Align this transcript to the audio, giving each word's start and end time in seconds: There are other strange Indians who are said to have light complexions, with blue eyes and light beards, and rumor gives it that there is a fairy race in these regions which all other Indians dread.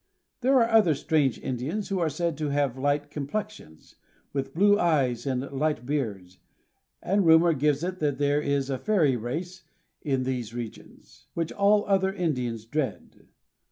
There 0.39 0.55
are 0.55 0.67
other 0.71 0.95
strange 0.95 1.37
Indians 1.37 1.89
who 1.89 1.99
are 1.99 2.09
said 2.09 2.35
to 2.39 2.49
have 2.49 2.75
light 2.75 3.11
complexions, 3.11 3.97
with 4.33 4.51
blue 4.55 4.79
eyes 4.79 5.27
and 5.27 5.41
light 5.51 5.85
beards, 5.85 6.39
and 7.03 7.23
rumor 7.23 7.53
gives 7.53 7.83
it 7.83 7.99
that 7.99 8.17
there 8.17 8.41
is 8.41 8.71
a 8.71 8.79
fairy 8.79 9.15
race 9.15 9.61
in 10.01 10.23
these 10.23 10.55
regions 10.55 11.27
which 11.35 11.51
all 11.51 11.85
other 11.85 12.11
Indians 12.11 12.65
dread. 12.65 13.27